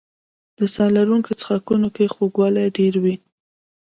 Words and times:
په 0.55 0.63
ساه 0.73 0.89
لرونکو 0.97 1.31
څښاکونو 1.39 1.87
کې 1.95 2.11
خوږوالی 2.13 2.65
ډېر 2.77 2.93
وي. 3.03 3.15